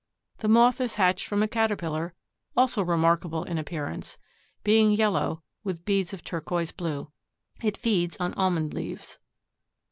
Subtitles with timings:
[0.39, 2.15] The Moth is hatched from a Caterpillar
[2.57, 4.17] also remarkable in appearance,
[4.63, 7.11] being yellow with beads of turquoise blue.
[7.61, 9.19] It feeds on almond leaves.